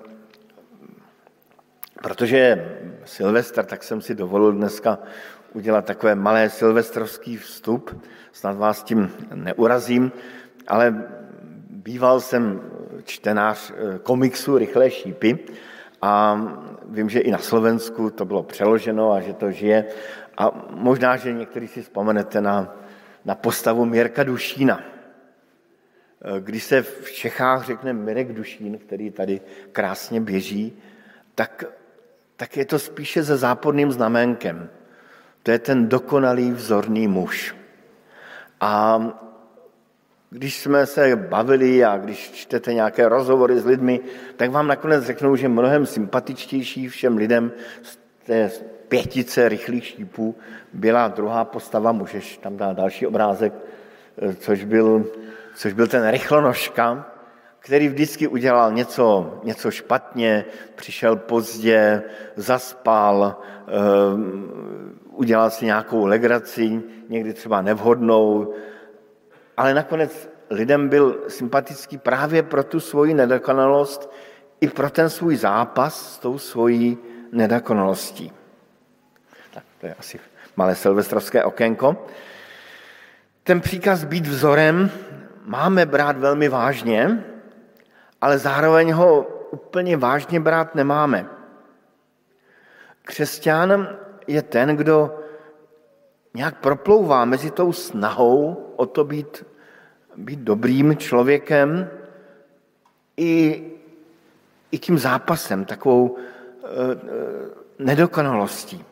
protože 2.03 2.69
Silvestr, 3.05 3.65
tak 3.65 3.83
jsem 3.83 4.01
si 4.01 4.15
dovolil 4.15 4.53
dneska 4.53 4.99
udělat 5.53 5.85
takové 5.85 6.15
malé 6.15 6.51
silvestrovský 6.51 7.37
vstup, 7.37 8.05
snad 8.33 8.57
vás 8.57 8.83
tím 8.83 9.13
neurazím, 9.35 10.13
ale 10.67 11.05
býval 11.71 12.21
jsem 12.21 12.61
čtenář 13.05 13.71
eh, 13.71 13.99
komiksu 13.99 14.59
Rychlé 14.59 14.91
šípy 14.91 15.39
a 16.03 16.41
vím, 16.89 17.09
že 17.09 17.21
i 17.21 17.31
na 17.31 17.39
Slovensku 17.39 18.11
to 18.11 18.25
bylo 18.25 18.43
přeloženo 18.43 19.13
a 19.13 19.21
že 19.21 19.33
to 19.33 19.51
žije. 19.51 19.85
A 20.39 20.51
možná, 20.71 21.17
že 21.17 21.33
někteří 21.33 21.69
si 21.69 21.83
vzpomenete 21.83 22.41
na, 22.41 22.77
na 23.25 23.35
postavu 23.35 23.85
Mirka 23.85 24.23
Dušína. 24.23 24.98
Eh, 26.23 26.41
když 26.41 26.65
se 26.65 26.83
v 26.83 27.13
Čechách 27.13 27.67
řekne 27.67 27.93
Mirek 27.93 28.33
Dušín, 28.33 28.79
který 28.79 29.11
tady 29.11 29.41
krásně 29.73 30.21
běží, 30.21 30.73
tak, 31.35 31.65
tak 32.37 32.57
je 32.57 32.65
to 32.65 32.79
spíše 32.79 33.25
se 33.25 33.37
záporným 33.37 33.93
znamenkem. 33.93 34.71
To 35.43 35.51
je 35.51 35.59
ten 35.59 35.89
dokonalý 35.89 36.51
vzorný 36.51 37.09
muž. 37.09 37.57
A 38.61 39.03
když 40.31 40.57
jsme 40.57 40.87
se 40.87 41.17
bavili 41.17 41.85
a 41.85 41.97
když 41.97 42.31
čtete 42.31 42.75
nějaké 42.75 43.09
rozhovory 43.09 43.61
s 43.61 43.67
lidmi, 43.67 44.01
tak 44.37 44.51
vám 44.51 44.67
nakonec 44.67 45.05
řeknou, 45.05 45.37
že 45.37 45.49
mnohem 45.49 45.87
sympatičtější 45.87 46.89
všem 46.89 47.17
lidem 47.17 47.53
z 47.83 47.99
té 48.27 48.51
pětice 48.89 49.49
rychlých 49.49 49.87
šípů 49.87 50.37
byla 50.73 51.09
druhá 51.09 51.45
postava, 51.45 51.93
můžeš 51.93 52.39
tam 52.39 52.57
dát 52.57 52.77
další 52.77 53.07
obrázek, 53.07 53.53
eh, 54.19 54.35
což 54.35 54.65
byl, 54.65 55.07
což 55.59 55.73
byl 55.73 55.87
ten 55.87 56.09
rychlonožka, 56.09 57.07
který 57.59 57.89
vždycky 57.89 58.29
udělal 58.29 58.73
něco, 58.73 59.39
něco 59.45 59.71
špatně, 59.71 60.45
přišel 60.75 61.17
pozdě, 61.17 62.03
zaspal, 62.37 63.37
um, 64.15 65.01
udělal 65.13 65.51
si 65.51 65.65
nějakou 65.65 66.07
legraci, 66.07 66.83
někdy 67.09 67.33
třeba 67.33 67.63
nevhodnou, 67.63 68.55
ale 69.57 69.75
nakonec 69.75 70.31
lidem 70.51 70.89
byl 70.89 71.19
sympatický 71.29 71.99
právě 71.99 72.43
pro 72.43 72.65
tu 72.65 72.81
svoji 72.81 73.15
nedokonalost 73.15 74.13
i 74.61 74.69
pro 74.69 74.91
ten 74.91 75.11
svůj 75.11 75.37
zápas 75.37 76.15
s 76.15 76.19
tou 76.19 76.39
svojí 76.39 76.99
nedokonalostí. 77.33 78.33
Tak 79.51 79.65
to 79.81 79.87
je 79.87 79.95
asi 79.99 80.21
malé 80.57 80.75
silvestrovské 80.75 81.45
okénko. 81.45 82.07
Ten 83.43 83.61
příkaz 83.61 84.05
být 84.05 84.27
vzorem 84.27 84.91
máme 85.49 85.87
brát 85.87 86.19
velmi 86.19 86.49
vážně, 86.49 87.25
ale 88.21 88.39
zároveň 88.39 88.93
ho 88.93 89.23
úplně 89.51 89.97
vážně 89.97 90.41
brát 90.41 90.75
nemáme. 90.75 91.27
Křesťan 93.03 93.89
je 94.27 94.43
ten, 94.43 94.77
kdo 94.77 95.19
nějak 96.35 96.61
proplouvá 96.61 97.25
mezi 97.25 97.51
tou 97.51 97.73
snahou 97.73 98.73
o 98.77 98.87
to 98.87 99.05
být, 99.05 99.47
být 100.17 100.39
dobrým 100.39 100.97
člověkem 100.97 101.91
i, 103.17 103.65
i 104.71 104.79
tím 104.79 104.99
zápasem, 104.99 105.65
takovou 105.65 106.17
e, 106.17 106.25
nedokonalostí. 107.79 108.85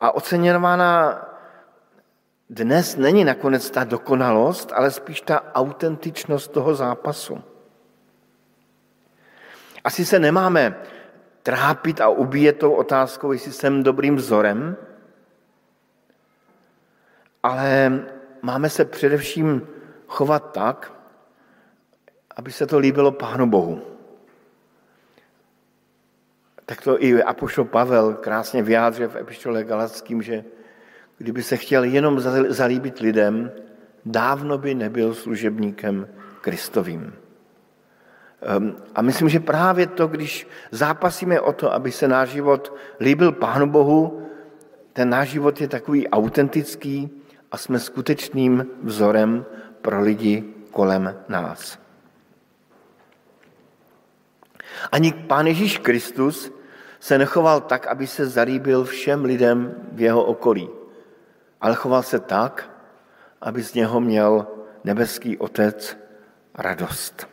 A 0.00 0.14
oceňována 0.14 1.20
dnes 2.50 2.96
není 2.96 3.24
nakonec 3.24 3.70
ta 3.70 3.84
dokonalost, 3.84 4.72
ale 4.72 4.90
spíš 4.90 5.20
ta 5.20 5.52
autentičnost 5.54 6.52
toho 6.52 6.74
zápasu. 6.74 7.42
Asi 9.84 10.04
se 10.04 10.18
nemáme 10.18 10.76
trápit 11.42 12.00
a 12.00 12.08
ubíjet 12.08 12.58
tou 12.58 12.72
otázkou, 12.72 13.32
jestli 13.32 13.52
jsem 13.52 13.82
dobrým 13.82 14.16
vzorem, 14.16 14.76
ale 17.42 18.02
máme 18.42 18.70
se 18.70 18.84
především 18.84 19.68
chovat 20.06 20.52
tak, 20.52 20.92
aby 22.36 22.52
se 22.52 22.66
to 22.66 22.78
líbilo 22.78 23.12
Pánu 23.12 23.46
Bohu. 23.46 23.82
Tak 26.66 26.82
to 26.82 27.02
i 27.02 27.22
Apoštol 27.22 27.64
Pavel 27.64 28.14
krásně 28.14 28.62
vyjádřil 28.62 29.08
v 29.08 29.16
epištole 29.16 29.64
Galackým, 29.64 30.22
že 30.22 30.44
kdyby 31.18 31.42
se 31.42 31.56
chtěl 31.56 31.84
jenom 31.84 32.20
zalíbit 32.48 32.98
lidem, 32.98 33.52
dávno 34.04 34.58
by 34.58 34.74
nebyl 34.74 35.14
služebníkem 35.14 36.08
Kristovým. 36.40 37.12
Ehm, 38.42 38.76
a 38.94 39.02
myslím, 39.02 39.28
že 39.28 39.40
právě 39.40 39.86
to, 39.86 40.06
když 40.06 40.48
zápasíme 40.70 41.40
o 41.40 41.52
to, 41.52 41.72
aby 41.72 41.92
se 41.92 42.08
náš 42.08 42.28
život 42.28 42.74
líbil 43.00 43.32
Pánu 43.32 43.66
Bohu, 43.66 44.28
ten 44.92 45.10
náš 45.10 45.28
život 45.28 45.60
je 45.60 45.68
takový 45.68 46.08
autentický 46.08 47.10
a 47.52 47.56
jsme 47.56 47.78
skutečným 47.78 48.66
vzorem 48.82 49.44
pro 49.82 50.00
lidi 50.00 50.44
kolem 50.70 51.14
nás. 51.28 51.78
Ani 54.92 55.12
Pán 55.12 55.46
Ježíš 55.46 55.78
Kristus 55.78 56.52
se 57.00 57.18
nechoval 57.18 57.60
tak, 57.60 57.86
aby 57.86 58.06
se 58.06 58.26
zalíbil 58.26 58.84
všem 58.84 59.24
lidem 59.24 59.74
v 59.92 60.00
jeho 60.00 60.24
okolí, 60.24 60.68
ale 61.64 61.74
choval 61.74 62.02
se 62.02 62.20
tak, 62.20 62.68
aby 63.40 63.62
z 63.62 63.74
něho 63.74 64.00
měl 64.00 64.46
nebeský 64.84 65.38
Otec 65.38 65.96
radost. 66.54 67.28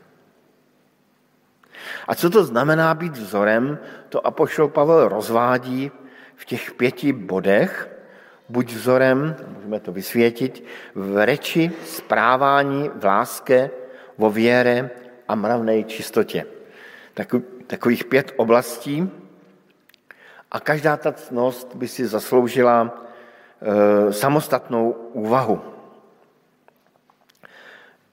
A 2.07 2.15
co 2.15 2.29
to 2.29 2.43
znamená 2.43 2.93
být 2.93 3.17
vzorem, 3.17 3.79
to 4.09 4.27
Apoštol 4.27 4.67
Pavel 4.67 5.07
rozvádí 5.07 5.91
v 6.35 6.45
těch 6.45 6.71
pěti 6.71 7.13
bodech. 7.13 7.91
Buď 8.49 8.73
vzorem, 8.73 9.35
můžeme 9.55 9.79
to 9.79 9.91
vysvětit, 9.91 10.63
v 10.95 11.25
reči, 11.25 11.71
správání, 11.85 12.89
v 12.95 13.05
láske, 13.05 13.69
vo 14.17 14.31
věre 14.31 14.89
a 15.27 15.35
mravné 15.35 15.83
čistotě. 15.83 16.45
Takových 17.67 18.05
pět 18.05 18.31
oblastí. 18.35 19.11
A 20.51 20.59
každá 20.59 20.97
ta 20.97 21.11
cnost 21.11 21.75
by 21.75 21.87
si 21.87 22.07
zasloužila 22.07 23.10
samostatnou 24.11 24.91
úvahu. 24.91 25.61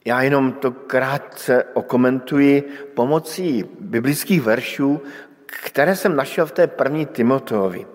Já 0.05 0.23
jenom 0.23 0.53
to 0.53 0.71
krátce 0.71 1.65
okomentuji 1.65 2.63
pomocí 2.95 3.65
biblických 3.81 4.43
veršů, 4.43 5.03
které 5.47 5.97
jsem 5.97 6.17
našel 6.17 6.47
v 6.47 6.53
té 6.53 6.67
první 6.67 7.07
Timoteovi. 7.07 7.87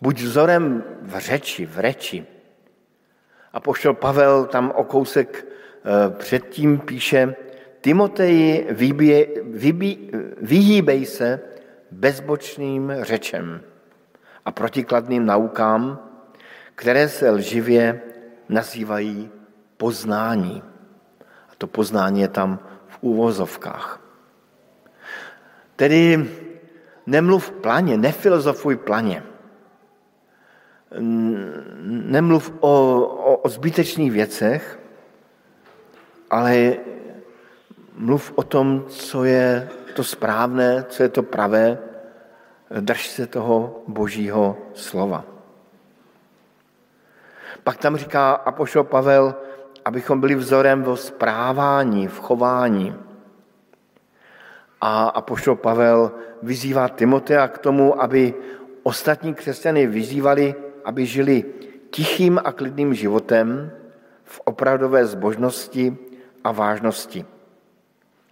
Buď 0.00 0.20
vzorem 0.20 0.84
v 1.02 1.18
řeči, 1.18 1.66
v 1.66 1.78
reči. 1.78 2.26
A 3.52 3.60
pošel 3.60 3.94
Pavel 3.94 4.46
tam 4.46 4.72
o 4.74 4.84
kousek 4.84 5.46
eh, 5.46 6.10
předtím 6.10 6.78
píše, 6.78 7.34
Timoteji, 7.80 8.66
vyhýbej 10.40 11.06
se 11.06 11.40
bezbočným 11.90 12.92
řečem 13.00 13.60
a 14.44 14.50
protikladným 14.50 15.26
naukám, 15.26 15.98
které 16.74 17.08
se 17.08 17.30
lživě 17.30 18.00
nazývají 18.48 19.30
poznání. 19.76 20.62
A 21.48 21.52
to 21.58 21.66
poznání 21.66 22.20
je 22.20 22.28
tam 22.28 22.58
v 22.88 22.98
úvozovkách. 23.00 24.00
Tedy 25.76 26.30
nemluv 27.06 27.50
planě, 27.50 27.96
nefilozofuj 27.96 28.76
planě. 28.76 29.22
Nemluv 31.86 32.52
o, 32.60 32.70
o, 33.00 33.36
o 33.36 33.48
zbytečných 33.48 34.12
věcech, 34.12 34.78
ale 36.30 36.76
mluv 37.94 38.32
o 38.34 38.42
tom, 38.42 38.84
co 38.88 39.24
je 39.24 39.68
to 39.94 40.04
správné, 40.04 40.84
co 40.88 41.02
je 41.02 41.08
to 41.08 41.22
pravé, 41.22 41.78
drž 42.80 43.06
se 43.06 43.26
toho 43.26 43.82
božího 43.88 44.56
slova. 44.74 45.24
Pak 47.64 47.76
tam 47.76 47.96
říká 47.96 48.32
Apoštol 48.32 48.84
Pavel, 48.84 49.34
abychom 49.84 50.20
byli 50.20 50.34
vzorem 50.34 50.82
v 50.82 50.96
správání, 50.96 52.08
v 52.08 52.20
chování. 52.20 52.96
A 54.80 55.08
apoštol 55.08 55.56
Pavel 55.56 56.12
vyzývá 56.42 56.88
Timotea 56.88 57.48
k 57.48 57.58
tomu, 57.58 58.02
aby 58.02 58.34
ostatní 58.82 59.34
křesťany 59.34 59.86
vyzývali, 59.86 60.54
aby 60.84 61.06
žili 61.06 61.44
tichým 61.90 62.40
a 62.44 62.52
klidným 62.52 62.94
životem 62.94 63.70
v 64.24 64.40
opravdové 64.44 65.06
zbožnosti 65.06 65.96
a 66.44 66.52
vážnosti. 66.52 67.24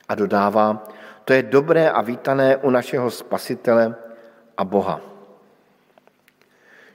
A 0.09 0.15
dodává, 0.15 0.85
to 1.25 1.33
je 1.33 1.43
dobré 1.43 1.91
a 1.91 2.03
vítané 2.03 2.57
u 2.57 2.71
našeho 2.71 3.11
spasitele 3.11 3.95
a 4.63 4.65
Boha. 4.65 5.01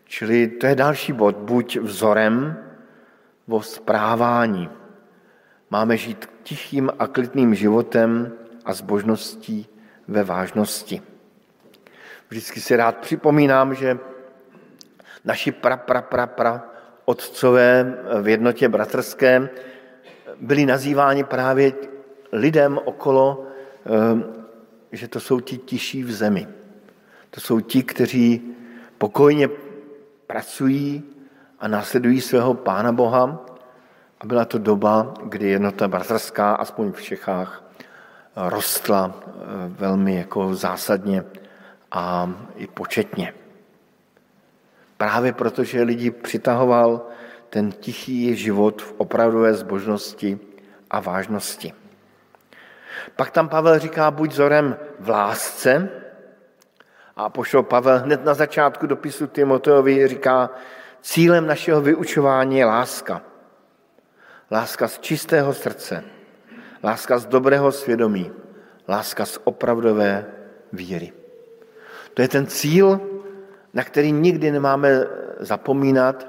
Čili 0.05 0.47
to 0.47 0.67
je 0.67 0.75
další 0.75 1.13
bod. 1.13 1.35
Buď 1.35 1.77
vzorem, 1.77 2.63
o 3.47 3.61
správání. 3.61 4.69
Máme 5.69 5.97
žít 5.97 6.29
tichým 6.43 6.91
a 6.99 7.07
klidným 7.07 7.55
životem 7.55 8.31
a 8.65 8.73
zbožností 8.73 9.67
ve 10.07 10.23
vážnosti. 10.23 11.01
Vždycky 12.29 12.61
si 12.61 12.75
rád 12.75 12.97
připomínám, 12.97 13.75
že 13.75 13.99
naši 15.25 15.51
pra, 15.51 15.77
pra, 15.77 16.01
pra, 16.01 16.27
pra 16.27 16.63
otcové 17.05 17.97
v 18.21 18.27
jednotě 18.27 18.69
bratrské 18.69 19.49
byli 20.39 20.65
nazýváni 20.65 21.23
právě 21.23 21.73
lidem 22.31 22.79
okolo, 22.85 23.47
ehm, 23.85 24.23
že 24.91 25.07
to 25.07 25.19
jsou 25.19 25.39
ti 25.39 25.57
tiší 25.57 26.03
v 26.03 26.11
zemi. 26.11 26.56
To 27.37 27.41
jsou 27.41 27.59
ti, 27.59 27.83
kteří 27.83 28.55
pokojně 28.97 29.49
pracují, 30.27 31.03
a 31.59 31.67
následují 31.67 32.21
svého 32.21 32.53
Pána 32.53 32.91
Boha. 32.91 33.45
A 34.21 34.25
byla 34.25 34.45
to 34.45 34.57
doba, 34.57 35.13
kdy 35.23 35.49
jednota 35.49 35.87
bratrská, 35.87 36.53
aspoň 36.53 36.91
v 36.91 37.01
Čechách, 37.01 37.63
rostla 38.35 39.13
eh, 39.13 39.31
velmi 39.67 40.15
jako 40.15 40.55
zásadně 40.55 41.23
a 41.91 42.33
i 42.55 42.67
početně. 42.67 43.33
Právě 44.97 45.33
protože 45.33 45.83
lidi 45.83 46.11
přitahoval 46.11 47.05
ten 47.49 47.71
tichý 47.71 48.35
život 48.35 48.81
v 48.81 48.93
opravdové 48.97 49.53
zbožnosti 49.53 50.39
a 50.89 50.99
vážnosti. 50.99 51.73
Pak 53.15 53.31
tam 53.31 53.49
Pavel 53.49 53.79
říká, 53.79 54.11
buď 54.11 54.31
vzorem 54.31 54.77
v 54.99 55.09
lásce, 55.09 55.89
a 57.17 57.29
pošel 57.29 57.63
Pavel 57.63 57.99
hned 57.99 58.25
na 58.25 58.33
začátku 58.33 58.87
dopisu 58.87 59.27
Timoteovi 59.27 60.07
říká, 60.07 60.49
Cílem 61.01 61.47
našeho 61.47 61.81
vyučování 61.81 62.57
je 62.57 62.65
láska. 62.65 63.21
Láska 64.51 64.87
z 64.87 64.99
čistého 64.99 65.53
srdce, 65.53 66.03
láska 66.83 67.19
z 67.19 67.25
dobrého 67.25 67.71
svědomí, 67.71 68.31
láska 68.87 69.25
z 69.25 69.39
opravdové 69.43 70.25
víry. 70.73 71.13
To 72.13 72.21
je 72.21 72.27
ten 72.27 72.47
cíl, 72.47 73.01
na 73.73 73.83
který 73.83 74.11
nikdy 74.11 74.51
nemáme 74.51 74.89
zapomínat 75.39 76.27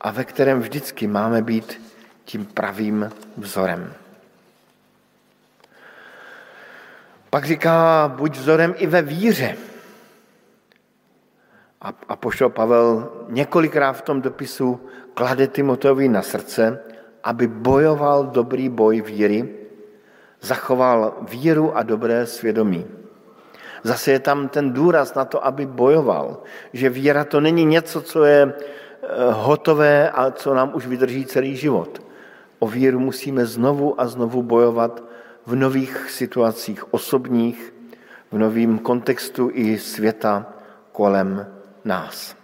a 0.00 0.10
ve 0.10 0.24
kterém 0.24 0.60
vždycky 0.60 1.06
máme 1.06 1.42
být 1.42 1.80
tím 2.24 2.46
pravým 2.46 3.10
vzorem. 3.36 3.92
Pak 7.30 7.44
říká, 7.44 8.08
buď 8.16 8.36
vzorem 8.36 8.74
i 8.76 8.86
ve 8.86 9.02
víře. 9.02 9.56
A, 11.82 11.90
a 12.08 12.16
poštol 12.16 12.50
Pavel 12.50 13.10
několikrát 13.28 13.92
v 13.92 14.02
tom 14.02 14.22
dopisu 14.22 14.80
klade 15.14 15.46
Timoteovi 15.46 16.08
na 16.08 16.22
srdce, 16.22 16.78
aby 17.24 17.46
bojoval 17.46 18.26
dobrý 18.26 18.68
boj 18.68 19.00
víry, 19.00 19.48
zachoval 20.40 21.16
víru 21.30 21.76
a 21.76 21.82
dobré 21.82 22.26
svědomí. 22.26 22.86
Zase 23.82 24.10
je 24.10 24.20
tam 24.20 24.48
ten 24.48 24.72
důraz 24.72 25.14
na 25.14 25.24
to, 25.24 25.46
aby 25.46 25.66
bojoval, 25.66 26.42
že 26.72 26.90
víra 26.90 27.24
to 27.24 27.40
není 27.40 27.64
něco, 27.64 28.02
co 28.02 28.24
je 28.24 28.42
eh, 28.42 29.06
hotové 29.30 30.10
a 30.10 30.30
co 30.30 30.54
nám 30.54 30.70
už 30.74 30.86
vydrží 30.86 31.26
celý 31.26 31.56
život. 31.56 32.02
O 32.58 32.68
víru 32.68 32.98
musíme 32.98 33.46
znovu 33.46 34.00
a 34.00 34.06
znovu 34.06 34.42
bojovat 34.42 35.02
v 35.46 35.54
nových 35.54 36.10
situacích 36.10 36.94
osobních, 36.94 37.74
v 38.32 38.38
novém 38.38 38.78
kontextu 38.78 39.50
i 39.52 39.78
světa 39.78 40.46
kolem 40.92 41.46
nás. 41.84 42.36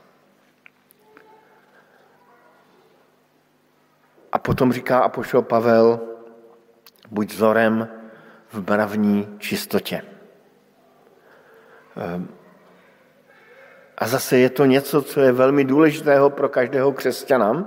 A 4.32 4.38
potom 4.38 4.72
říká 4.72 4.98
apoštol 4.98 5.42
Pavel, 5.42 6.00
buď 7.10 7.32
vzorem 7.32 7.88
v 8.52 8.70
mravní 8.70 9.36
čistotě. 9.38 10.02
Ehm, 11.96 12.28
a 13.98 14.06
zase 14.06 14.38
je 14.38 14.50
to 14.50 14.64
něco, 14.64 15.02
co 15.02 15.20
je 15.20 15.32
velmi 15.32 15.64
důležitého 15.64 16.30
pro 16.30 16.48
každého 16.48 16.92
křesťana. 16.92 17.66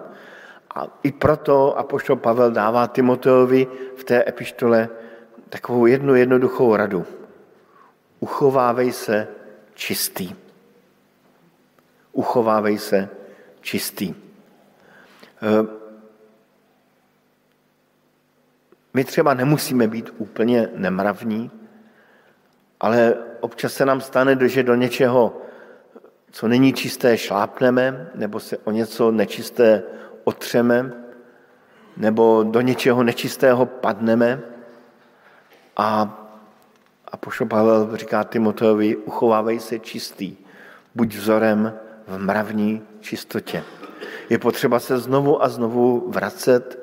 A 0.76 0.88
i 1.04 1.12
proto 1.12 1.78
apoštol 1.78 2.16
Pavel 2.16 2.52
dává 2.52 2.88
Timoteovi 2.88 3.68
v 3.98 4.04
té 4.04 4.24
epištole 4.28 4.90
takovou 5.50 5.86
jednu 5.86 6.16
jednoduchou 6.16 6.76
radu. 6.76 7.06
Uchovávej 8.20 8.92
se 8.92 9.28
čistý. 9.74 10.41
Uchovávej 12.12 12.78
se 12.78 13.10
čistý. 13.62 14.14
Ehm, 15.42 15.70
my 18.94 19.04
třeba 19.04 19.34
nemusíme 19.34 19.88
být 19.88 20.14
úplně 20.18 20.70
nemravní, 20.76 21.52
ale 22.80 23.16
občas 23.40 23.74
se 23.74 23.86
nám 23.86 24.02
stane, 24.02 24.38
že 24.50 24.64
do 24.64 24.76
něčeho, 24.76 25.42
co 26.32 26.48
není 26.48 26.74
čisté, 26.74 27.18
šlápneme, 27.18 28.10
nebo 28.16 28.40
se 28.40 28.58
o 28.58 28.72
něco 28.72 29.12
nečisté 29.12 29.84
otřeme, 30.24 30.94
nebo 31.98 32.44
do 32.44 32.62
něčeho 32.62 33.04
nečistého 33.04 33.66
padneme. 33.66 34.40
A, 35.78 36.18
a 37.08 37.18
pošlo 37.18 37.46
Pavel 37.46 37.98
říká 37.98 38.24
Timoteovi, 38.24 38.96
uchovávej 38.96 39.60
se 39.60 39.80
čistý, 39.80 40.36
buď 40.96 41.16
vzorem 41.16 41.74
v 42.12 42.18
mravní 42.18 42.82
čistotě. 43.00 43.64
Je 44.30 44.38
potřeba 44.38 44.80
se 44.80 45.00
znovu 45.00 45.44
a 45.44 45.50
znovu 45.50 46.12
vracet, 46.12 46.80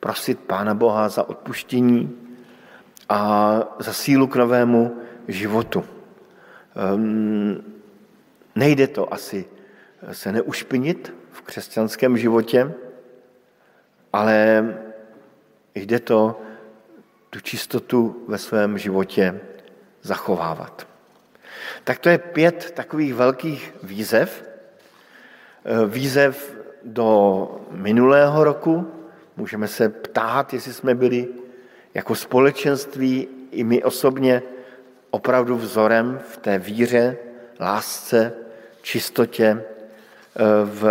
prosit 0.00 0.40
Pána 0.40 0.74
Boha 0.74 1.08
za 1.08 1.28
odpuštění 1.28 2.18
a 3.08 3.60
za 3.78 3.92
sílu 3.92 4.26
k 4.26 4.36
novému 4.36 4.96
životu. 5.28 5.84
Um, 6.94 7.64
nejde 8.54 8.86
to 8.86 9.14
asi 9.14 9.44
se 10.12 10.32
neušpinit 10.32 11.14
v 11.30 11.42
křesťanském 11.42 12.18
životě, 12.18 12.74
ale 14.12 14.66
jde 15.74 16.00
to 16.00 16.40
tu 17.30 17.40
čistotu 17.40 18.24
ve 18.28 18.38
svém 18.38 18.78
životě 18.78 19.40
zachovávat. 20.02 20.86
Tak 21.84 21.98
to 21.98 22.08
je 22.08 22.18
pět 22.18 22.70
takových 22.70 23.14
velkých 23.14 23.74
výzev. 23.82 24.51
Eh, 25.64 25.86
výzev 25.86 26.56
do 26.84 27.60
minulého 27.70 28.44
roku. 28.44 28.92
Můžeme 29.36 29.68
se 29.68 29.88
ptát, 29.88 30.54
jestli 30.54 30.72
jsme 30.72 30.94
byli 30.94 31.28
jako 31.94 32.14
společenství 32.14 33.28
i 33.50 33.64
my 33.64 33.82
osobně 33.82 34.42
opravdu 35.10 35.56
vzorem 35.56 36.20
v 36.28 36.36
té 36.36 36.58
víře, 36.58 37.16
lásce, 37.60 38.32
čistotě, 38.82 39.46
eh, 39.54 40.42
v, 40.64 40.82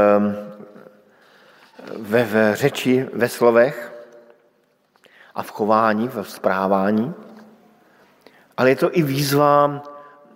ve, 1.97 2.23
v 2.23 2.55
řeči, 2.55 3.07
ve 3.13 3.29
slovech 3.29 3.93
a 5.35 5.43
v 5.43 5.51
chování, 5.51 6.07
v 6.07 6.23
správání. 6.23 7.13
Ale 8.57 8.69
je 8.69 8.75
to 8.75 8.97
i 8.97 9.01
výzva 9.01 9.83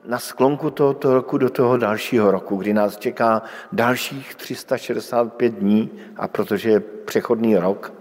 na 0.07 0.19
sklonku 0.19 0.69
tohoto 0.69 1.13
roku 1.13 1.37
do 1.37 1.49
toho 1.49 1.77
dalšího 1.77 2.31
roku, 2.31 2.55
kdy 2.55 2.73
nás 2.73 2.97
čeká 2.97 3.41
dalších 3.71 4.35
365 4.35 5.53
dní 5.53 5.91
a 6.17 6.27
protože 6.27 6.69
je 6.69 6.79
přechodný 6.79 7.57
rok, 7.57 7.93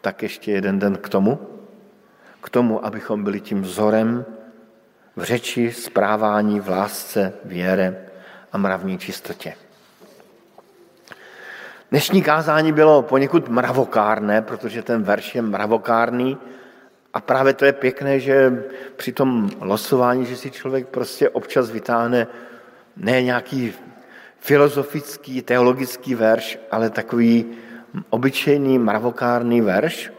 tak 0.00 0.22
ještě 0.22 0.52
jeden 0.52 0.78
den 0.78 0.96
k 0.96 1.08
tomu, 1.08 1.38
k 2.40 2.50
tomu, 2.50 2.86
abychom 2.86 3.24
byli 3.24 3.40
tím 3.40 3.62
vzorem 3.62 4.24
v 5.16 5.22
řeči, 5.22 5.72
správání, 5.72 6.60
v 6.60 6.68
lásce, 6.68 7.32
věre 7.44 8.06
a 8.52 8.58
mravní 8.58 8.98
čistotě. 8.98 9.54
Dnešní 11.90 12.22
kázání 12.22 12.72
bylo 12.72 13.02
poněkud 13.02 13.48
mravokárné, 13.48 14.42
protože 14.42 14.82
ten 14.82 15.02
verš 15.02 15.34
je 15.34 15.42
mravokárný 15.42 16.38
a 17.14 17.20
právě 17.20 17.54
to 17.54 17.64
je 17.64 17.72
pěkné, 17.72 18.20
že 18.20 18.64
při 18.96 19.12
tom 19.12 19.50
losování, 19.60 20.26
že 20.26 20.36
si 20.36 20.50
člověk 20.50 20.88
prostě 20.88 21.28
občas 21.28 21.70
vytáhne 21.70 22.26
ne 22.96 23.22
nějaký 23.22 23.74
filozofický, 24.38 25.42
teologický 25.42 26.14
verš, 26.14 26.58
ale 26.70 26.90
takový 26.90 27.46
obyčejný 28.10 28.78
mravokárný 28.78 29.60
verš. 29.60 30.12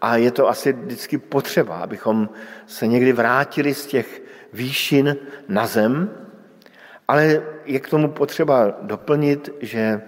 A 0.00 0.16
je 0.16 0.30
to 0.30 0.48
asi 0.48 0.72
vždycky 0.72 1.18
potřeba, 1.18 1.78
abychom 1.78 2.28
se 2.66 2.86
někdy 2.86 3.12
vrátili 3.12 3.74
z 3.74 3.86
těch 3.86 4.22
výšin 4.52 5.16
na 5.48 5.66
zem, 5.66 6.10
ale 7.08 7.42
je 7.64 7.80
k 7.80 7.88
tomu 7.88 8.10
potřeba 8.10 8.78
doplnit, 8.82 9.50
že 9.60 10.02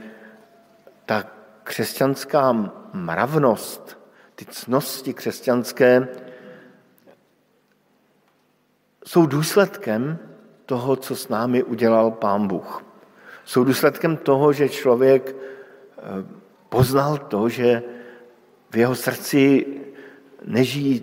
ta 1.07 1.25
křesťanská 1.65 2.73
mravnost, 2.93 4.02
ty 4.45 4.51
cnosti 4.51 5.15
křesťanské 5.15 6.09
jsou 9.07 9.27
důsledkem 9.27 10.19
toho, 10.67 10.97
co 10.97 11.17
s 11.17 11.29
námi 11.29 11.63
udělal 11.63 12.11
Pán 12.11 12.47
Bůh. 12.47 12.85
Jsou 13.45 13.65
důsledkem 13.65 14.17
toho, 14.17 14.53
že 14.53 14.69
člověk 14.69 15.37
eh, 15.37 16.03
poznal 16.69 17.19
to, 17.19 17.49
že 17.49 17.83
v 18.71 18.77
jeho 18.77 18.95
srdci 18.95 19.67
nežijí 20.45 21.03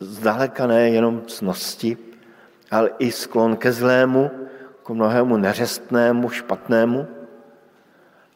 zdaleka 0.00 0.66
ne 0.66 0.90
jenom 0.90 1.22
cnosti, 1.26 1.98
ale 2.70 2.90
i 2.98 3.10
sklon 3.10 3.56
ke 3.56 3.72
zlému, 3.72 4.30
k 4.82 4.90
mnohému 4.90 5.36
neřestnému, 5.36 6.30
špatnému. 6.30 7.06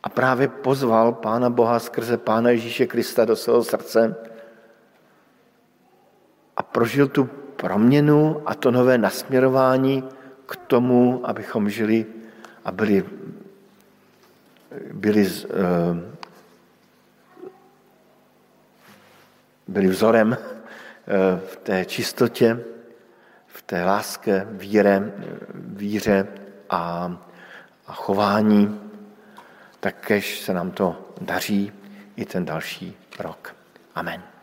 A 0.04 0.08
právě 0.08 0.48
pozval 0.48 1.12
Pána 1.12 1.50
Boha 1.50 1.78
skrze 1.80 2.16
Pána 2.16 2.50
Ježíše 2.50 2.86
Krista 2.86 3.24
do 3.24 3.36
svého 3.36 3.64
srdce 3.64 4.16
a 6.56 6.62
prožil 6.62 7.08
tu 7.08 7.24
proměnu 7.56 8.42
a 8.46 8.54
to 8.54 8.70
nové 8.70 8.98
nasměrování 8.98 10.04
k 10.46 10.56
tomu, 10.56 11.20
abychom 11.24 11.70
žili 11.70 12.06
a 12.64 12.72
byli, 12.72 13.04
byli, 14.92 15.28
eh, 15.44 16.14
byli 19.68 19.86
vzorem 19.88 20.36
eh, 20.36 21.40
v 21.46 21.56
té 21.56 21.84
čistotě, 21.84 22.60
v 23.46 23.62
té 23.62 23.84
láske, 23.84 24.46
víře, 24.50 25.12
víře 25.54 26.28
a, 26.70 27.16
a 27.86 27.92
chování, 27.92 28.83
tak 29.84 30.06
kež 30.06 30.40
se 30.40 30.54
nám 30.54 30.70
to 30.70 31.14
daří 31.20 31.72
i 32.16 32.24
ten 32.24 32.44
další 32.44 32.96
rok. 33.18 33.56
Amen. 33.94 34.33